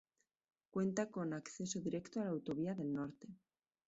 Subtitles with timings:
[0.71, 3.27] Cuenta con acceso directo a la Autovía del Norte.